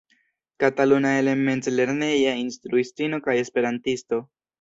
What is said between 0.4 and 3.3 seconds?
Kataluna element-lerneja instruistino